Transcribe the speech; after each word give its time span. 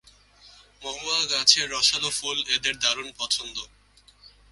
মহুয়া 0.81 1.19
গাছের 1.31 1.65
রসালো 1.71 2.09
ফুল 2.17 2.37
এদের 2.55 2.75
দারুণ 2.79 3.07
পছন্দ। 3.19 3.55